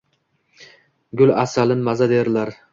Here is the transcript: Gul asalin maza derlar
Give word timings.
Gul 1.23 1.35
asalin 1.45 1.87
maza 1.91 2.11
derlar 2.17 2.55